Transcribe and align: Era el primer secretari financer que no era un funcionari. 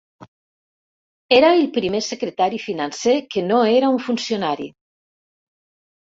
Era 1.35 1.49
el 1.57 1.67
primer 1.75 1.99
secretari 2.05 2.61
financer 2.63 3.13
que 3.35 3.43
no 3.49 3.59
era 3.73 3.91
un 3.97 4.01
funcionari. 4.07 4.67